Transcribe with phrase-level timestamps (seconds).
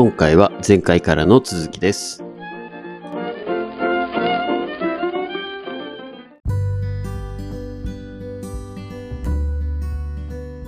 [0.00, 2.22] 今回は前回からの続きです。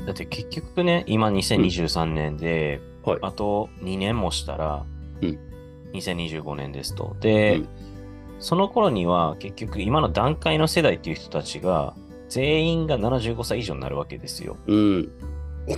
[0.05, 4.85] だって結局ね、今2023年で、はいあと2年もしたら、
[5.23, 5.39] うん
[5.93, 7.17] 2025年ですと。
[7.21, 7.69] で、うん
[8.41, 11.95] その頃には結局今の段階の世代っていう人たちが、
[12.29, 14.57] 全員が75歳以上になるわけですよ。
[14.67, 15.09] うん。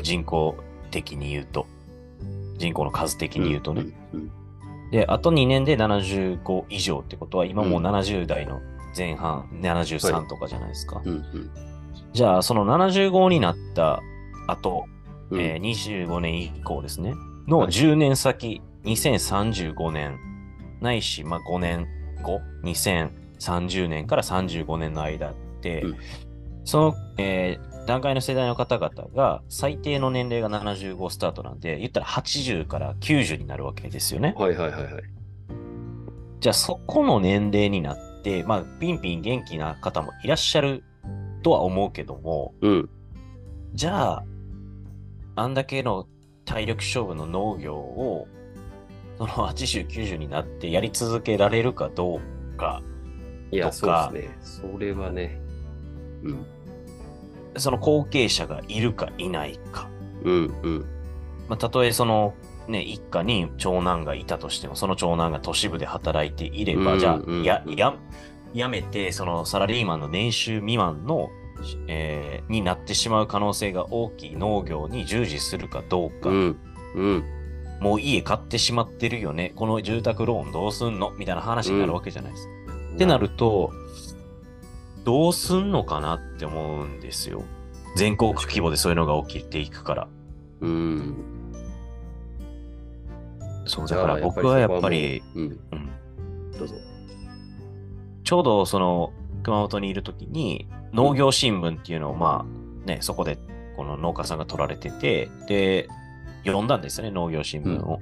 [0.00, 0.56] 人口
[0.91, 1.66] 的に言うと。
[2.62, 3.87] 人口の数的に言うとね。
[4.12, 4.30] うん。
[4.93, 8.61] で、あと2年で75以上ってことは、今もううん70代の
[8.97, 11.02] 前半、73とかじゃないですか。
[11.05, 11.12] うん。
[11.12, 11.51] うん。
[12.12, 14.01] じゃあ、その75になった
[14.47, 14.85] 後、
[15.30, 15.61] うんえー
[16.07, 17.15] 25年以降ですね、
[17.48, 20.19] のはい10年先、2035年、
[20.80, 21.87] ないし、まあ、5年
[22.23, 25.97] 後、2030年から35年の間って、うん
[26.65, 34.34] その、えー段階の世代の方々が最低の年齢が75スタートなんで、言ったら80から90になるわけですよね。
[34.37, 35.02] はいはいはいはい。
[36.40, 40.82] じゃあそこの年齢になって、まあ、ピンピン元気な方もいらっしゃる
[41.42, 42.90] とは思うけども、うん。
[43.74, 44.24] じゃあ、
[45.37, 46.07] あんだけの
[46.45, 48.29] 体力勝負の農業を、
[49.18, 52.82] その80、90になってやり続けられるかどうか、
[53.51, 54.38] いや、そうですね。
[54.40, 55.40] それはね。
[56.23, 56.46] うん。
[57.56, 59.88] その後継者がいるかいないか。
[60.24, 60.54] うん。
[60.62, 60.86] うん。
[61.48, 62.34] まあ、たとえその、
[62.68, 67.94] ね、一家に長男がいたとしても、その長男が都市部で働いていれば、うんじゃあ、うんや、や、
[68.54, 71.30] やめて、そのサラリーマンの年収未満の、
[71.88, 76.28] えーになってしまう可能性が大きい農業に従事するかどうか。
[76.28, 76.58] うん。
[76.94, 77.25] うん。
[77.80, 79.53] もう家買ってしまってるよね。
[79.56, 81.10] この住宅ローンどうすんの？
[81.12, 82.53] みたいな話になるわけじゃないですか。
[82.94, 83.72] ってなると、
[85.04, 87.42] どうすんのかなって思うんですよ。
[87.97, 90.08] 全国規模でそういうのが起きていくから。
[90.60, 91.16] うん。
[93.66, 95.42] そう、だから僕はやっぱり、うん。
[95.72, 95.91] うん、
[96.58, 96.74] どうぞ。
[98.24, 99.12] ちょうどその
[99.42, 103.38] 熊本にいるときに農業新聞っていうのをまあね、そこで
[103.76, 105.88] この農家さんが取られてて、で、
[106.44, 108.00] 読んだんですよね、農業新聞を。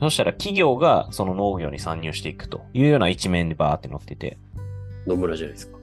[0.00, 4.38] そしたら企業がその農業に参入していくというような一面でバーって載ってて、
[5.06, 5.77] 野村じゃないですか。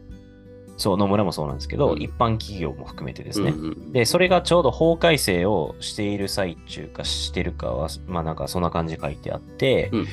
[0.77, 3.51] そう、野村もそうなんですけど、うん一般企業も含めてですね。
[3.51, 10.05] うんうんで、それがちょうど法改正をしている最中かしてるかは、まあなんかそんな感じで書いてあって、うんうん。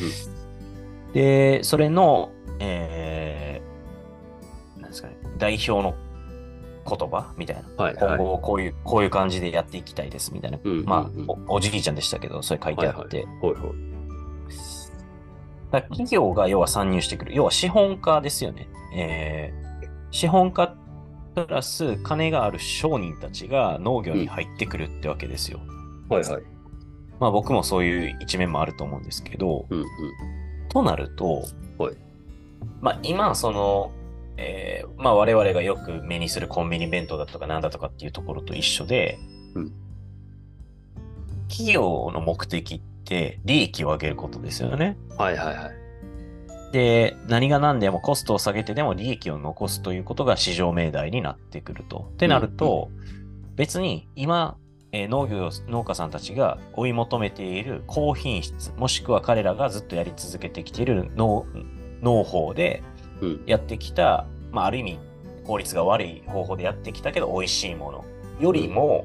[1.12, 2.30] で、それの、
[2.60, 5.94] えー、なんですかね、代表の
[6.88, 7.84] 言葉みたいな。
[7.84, 7.96] はい。
[7.96, 10.58] 今後こういう、こういう感じでやっていきたいですみたいな。
[10.62, 13.26] うんうんうんまあお、おじいちゃんでしたけど、それ書いてあって。
[13.40, 13.54] はいはい。
[15.72, 17.34] だから企業が要は参入してくる。
[17.34, 18.68] 要は資本家ですよね。
[18.94, 19.61] えー
[20.12, 20.76] 資本家
[21.34, 25.60] プラス金がある商人たちが農業に入ってくるってわけですよ。
[26.08, 26.42] はいはい。
[27.18, 29.86] まあ僕もそういう一面もあると思うんですけど、うんうん。
[30.68, 31.44] となると、
[31.78, 31.96] はい
[32.80, 33.90] まあ今その、
[34.36, 39.18] えーまあ我々がよく目にするコンビニ弁当だとかなんだとかっていうところと一緒で、
[39.54, 39.72] うん
[41.48, 44.96] 企業の目的って利益を上げることですよね。
[45.18, 45.81] はいはいはい。
[46.72, 52.08] で、何が何でもコストを下げてでも利益を残すということが市場命題になってくると。
[52.14, 52.90] ってなると、
[53.56, 54.56] 別に今、
[54.90, 61.46] えー農業農家さんたちが追い求めている高品質、もしくは彼らがずっとやり続けてきている農
[62.02, 62.82] 農法で
[63.20, 63.42] うん。
[63.46, 64.98] やってきた、まあ、ある意味
[65.44, 68.04] 効率が悪い方法でやってきたけど美味しいもの
[68.40, 69.04] よりも、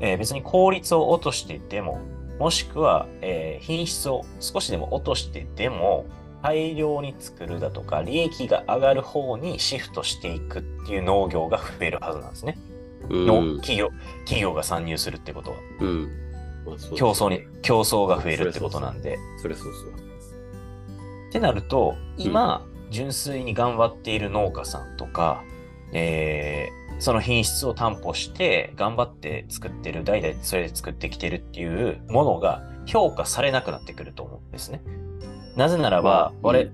[0.00, 2.00] えー別に効率を落としてでも、
[2.38, 6.06] もしくは、えー品質を少しでも落としてでも、
[6.42, 12.58] 大量に作るだとか、利益が上がる方にシフトしていくっていう農業が増えるはずなんですね。
[13.08, 13.26] うん。
[13.26, 15.56] の企業、企業が参入するってことは。
[15.80, 16.08] うん。
[16.66, 19.18] まあね競争に、競争が増えるってことなんで。
[19.40, 19.92] それそうそう。
[21.28, 25.42] ってなると、今、純粋に頑張っている農家さんとか、
[25.92, 34.80] えーその品質を担保して頑張って作ってる、代々それで作ってきてるっていうものが評価されなくなってくると思うんですね。
[35.56, 36.72] なぜならば、うん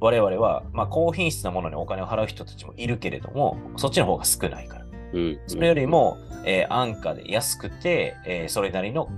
[0.00, 4.86] 我々は、まあ、高品質なものにお金を払う人たちもいるけれども、そっちの方が少ないから。
[5.14, 5.40] うん。
[5.48, 9.08] それよりも、えー安価で安くて、えーそれなりの、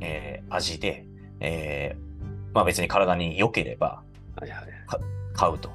[0.00, 1.06] えー味で、
[1.38, 4.02] えーまあ別に体に良ければ
[4.36, 4.68] はいはい。
[5.34, 5.70] 買うと。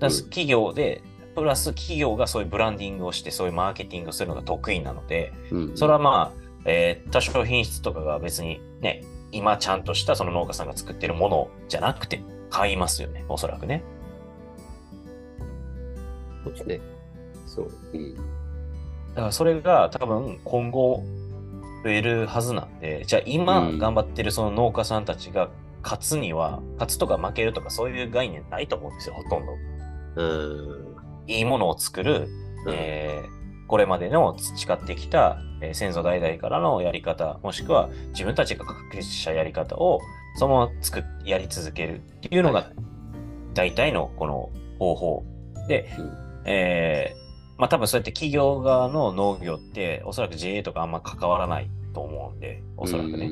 [0.00, 1.02] だ企業で、
[1.36, 5.76] プラス企業がそういうブランディングをして、そういうマーケティングをするのが得意なので、うん。
[5.76, 13.82] それはまあ、えー多少品質とかが別にね、今ちゃんとしたその農家さんが作ってるものじゃなくて、買いますよね、おそらくね。
[16.44, 16.80] そうですね。
[17.46, 17.70] そう。
[17.92, 18.16] うん。
[18.16, 21.04] だからそれが多分今後
[21.84, 25.50] 増えるはずなんで、じゃあ今うん頑張ってるその農家さんたちが
[25.82, 29.52] 勝つには、勝つとか負けるとかそういう概念ないと思うんですよ、ほとんど。
[30.16, 30.96] うん。
[31.26, 32.28] いいものを作る、
[32.66, 33.39] うんえー
[33.70, 40.00] これまでの培ってきた、えー先祖代々からのやり方、もしくは自分たちが確立したやり方を
[40.34, 42.74] そのまま作っやり続けるっていうのがはい
[43.54, 44.50] 大体のこの
[44.80, 45.24] 方法。
[45.68, 47.20] で、うんえー
[47.58, 53.30] まあ多分そうやって企業側の農業っておそらく JA とかあんま関わらないと思うんで、おそらくね。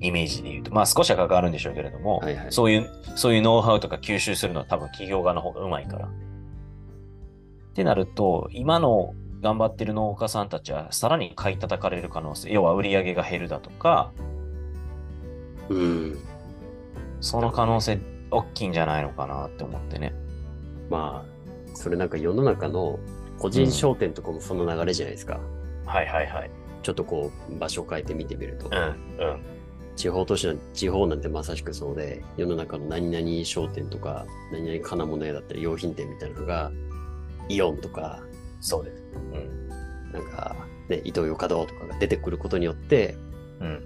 [0.00, 6.06] イメージで言うと、まあ少しは関わるんでしょうけれども、はいはいそういう、そういうノウハウとか吸収するのは多分企業側の方がうまいから。
[6.06, 6.10] っ
[7.74, 14.12] てなると、今の頑張ってる農家さんたちはさらに買い叩かれる可能性、要は売り上げが減るだとか、
[15.68, 15.76] うん。
[15.76, 16.18] うん。
[17.20, 17.98] その可能性
[18.30, 20.14] 大きいんじゃないのかなって思ってね。
[20.90, 22.98] まあ、それなんか世の中の
[23.38, 25.40] 個人商店とかもその流れじゃないですか。
[25.84, 26.50] はいはいはい。
[26.82, 28.68] ちょっとこう、場所を変えて見てみると。
[28.68, 29.40] うん、うん。
[29.96, 36.70] 地方都市の、地方なんてまさしくそうで、世の中の何々商店とか、何々金物屋だったり用品店みたいなのが、
[37.48, 38.22] イオンとか、
[38.66, 39.02] そうです。
[39.14, 39.68] うん。
[40.12, 40.56] なんか、
[40.88, 43.16] ね、イトーヨーカドーとかが出てくることによって、
[43.60, 43.84] うん。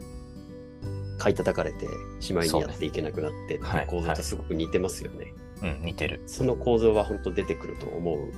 [1.19, 1.87] 買い叩かれて、
[2.21, 5.35] しまいにやっていけなくなってはい構造とすごく似てますよね。
[5.63, 6.23] うん、似てる。
[6.27, 8.33] その構造は本当出てくると思う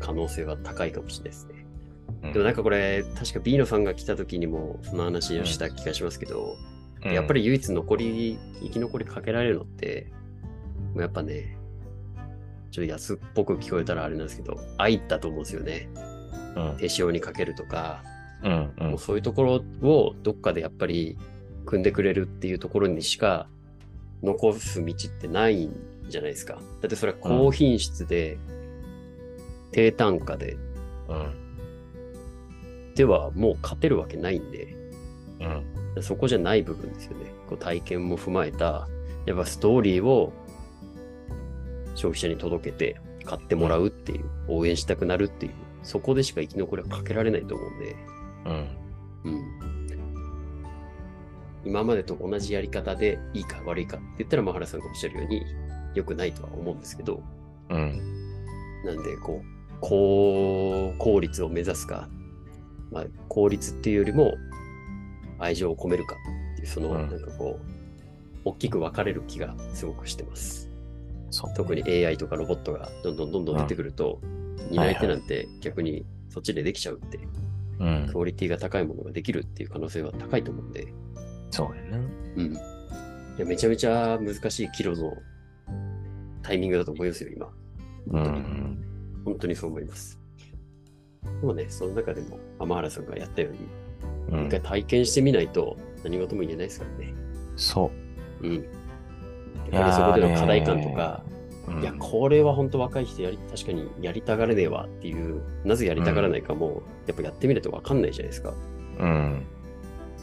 [0.00, 1.66] 可能性は高いかもしれないですね。
[2.24, 6.56] うんでもなんかこれ、確か B のさんが来た時にもその話をした気がしますけど、
[7.04, 10.12] うんやっぱり唯一残り、生き残りかけられるのって、
[10.92, 11.56] もうやっぱね、
[12.72, 15.88] ちょっと安っぽく聞こえたらあれなんですけど、愛だと思うんですよね。
[16.56, 18.02] うん、手塩にかけるとか、
[18.42, 18.84] うん、う。
[18.84, 21.18] もうんそういうところをどっかでやっぱり
[21.66, 23.46] 組んでくれるっていうところにしか
[24.22, 25.76] 残す道ってないん
[26.08, 26.54] じゃないですか。
[26.54, 28.38] だってそれは高品質で、
[29.70, 30.56] 低単価で、
[31.08, 34.74] うん、ではもう勝てるわけないんで、
[35.96, 37.32] うん、そこじゃない部分ですよね。
[37.50, 38.88] こう体験も踏まえた、
[39.26, 40.32] やっぱストーリーを
[41.94, 45.52] 消費者に届けて買ってもらうっていう、応援したくなるっていう、
[45.82, 47.96] そこでしか生き残りはかけられないと思うんで、
[48.44, 49.32] うん。
[49.32, 49.62] うん。
[51.64, 55.44] 今までと同じやり方でいいか悪いかって言ったら、マハラさんがおっしゃるように、
[55.94, 57.22] 良くないとは思うんですけど、
[57.68, 58.00] うん。
[58.84, 59.46] なんで、こう、
[59.80, 62.08] 高効率を目指すか、
[62.90, 64.34] まあ、効率っていうよりも、
[65.38, 66.16] 愛情を込めるか
[66.54, 67.72] っていう、その、うんなんかこう、
[68.44, 70.71] 大きく分かれる気がすごくしてます。
[71.54, 74.20] 特に AI とかロボットがどんどんどんどん出てくると、
[74.70, 77.18] 担い手なんて逆にそっちでできちゃうって、
[77.78, 78.18] うんク。
[78.18, 80.86] オリティが高いものができるっていう可能性は高いと思うんで、
[81.50, 82.04] そうやね。
[82.36, 82.52] うん。
[82.52, 82.58] い
[83.38, 85.14] や、めちゃめちゃ難しい岐路の
[86.42, 87.46] タイミングだと思いますよ、今。
[87.46, 87.50] う
[88.10, 88.38] 本当に。
[88.38, 88.78] ん。
[89.24, 90.18] 本当にそう思います。
[91.22, 97.14] でもね、その中でも、天原さんがやったように、うん一回体験してみないと何事も言えないですからね。
[97.56, 97.90] そ
[98.40, 98.46] う。
[98.46, 98.66] うん。
[99.70, 101.32] やっぱりそこでの課題感とか、うん
[101.80, 108.52] いや、これは本当若い人やり、確かにやりたがれねえわっていう、なぜやりたがらないかも、やっぱやってみるとわかんないじゃないですか。
[108.98, 109.46] うん。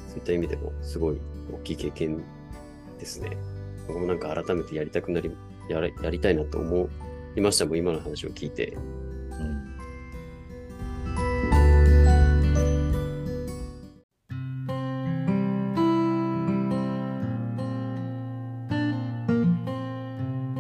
[0.10, 1.18] そういった意味でも、すごい
[1.54, 2.24] 大きい経験
[3.00, 3.38] ですね。
[3.88, 5.32] 僕もなんか改めてやりたくなり、
[5.70, 6.90] やりたいなと思
[7.36, 8.78] いましたもん、今の話を聞いて。